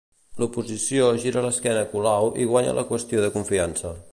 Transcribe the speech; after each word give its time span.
L'oposició 0.43 1.09
gira 1.25 1.43
l'esquena 1.47 1.83
a 1.85 1.89
Colau 1.93 2.33
i 2.45 2.49
guanya 2.55 2.75
la 2.79 2.89
qüestió 2.93 3.23
de 3.27 3.31
confiança. 3.37 3.95